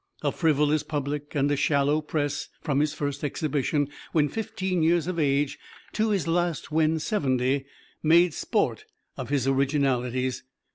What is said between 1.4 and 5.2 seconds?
a shallow press, from his first exhibition, when fifteen years of